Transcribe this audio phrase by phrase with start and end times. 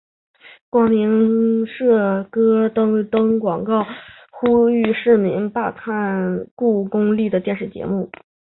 [0.89, 3.85] 明光社曾刊登广告
[4.31, 8.09] 呼吁市民罢买罢看罔顾公众利益的报纸及电视节目。